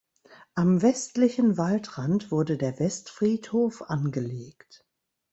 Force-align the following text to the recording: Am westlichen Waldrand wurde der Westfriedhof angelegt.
Am 0.55 0.81
westlichen 0.81 1.59
Waldrand 1.59 2.31
wurde 2.31 2.57
der 2.57 2.79
Westfriedhof 2.79 3.83
angelegt. 3.87 4.83